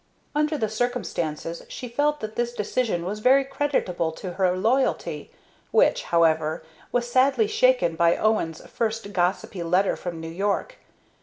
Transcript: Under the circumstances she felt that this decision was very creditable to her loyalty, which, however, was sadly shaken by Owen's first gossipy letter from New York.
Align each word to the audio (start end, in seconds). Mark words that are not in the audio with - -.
Under 0.33 0.57
the 0.57 0.67
circumstances 0.67 1.61
she 1.69 1.87
felt 1.87 2.21
that 2.21 2.35
this 2.35 2.53
decision 2.55 3.05
was 3.05 3.19
very 3.19 3.43
creditable 3.45 4.11
to 4.13 4.33
her 4.33 4.57
loyalty, 4.57 5.29
which, 5.69 6.05
however, 6.05 6.63
was 6.91 7.07
sadly 7.07 7.45
shaken 7.45 7.95
by 7.95 8.17
Owen's 8.17 8.65
first 8.65 9.13
gossipy 9.13 9.61
letter 9.61 9.95
from 9.95 10.19
New 10.19 10.27
York. 10.27 10.77